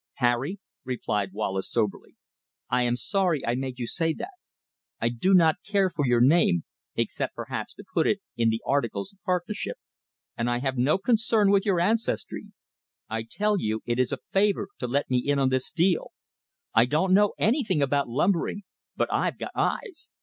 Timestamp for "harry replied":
0.15-1.31